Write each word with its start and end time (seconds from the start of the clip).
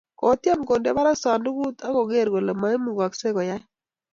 kotiem 0.19 0.59
kende 0.67 0.89
barak 0.97 1.17
sandukut 1.23 1.77
ako 1.87 2.01
ker 2.11 2.27
kole 2.33 2.51
maimugagse 2.61 3.27
koyai 3.35 3.63